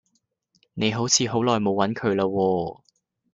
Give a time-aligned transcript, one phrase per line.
[0.73, 2.81] 你好似好耐冇揾佢啦喎